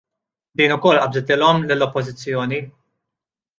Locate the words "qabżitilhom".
1.03-1.63